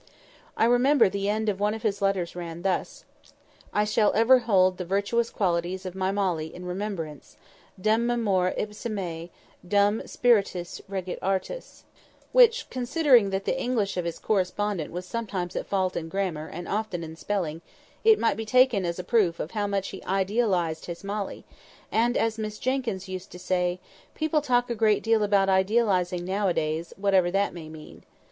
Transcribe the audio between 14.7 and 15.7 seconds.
was sometimes at